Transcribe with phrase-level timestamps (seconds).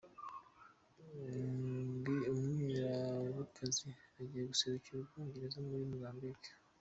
[2.31, 3.89] Umwiraburekazi
[4.19, 6.49] agiye guserukira Ubwongereza muri Mozambique.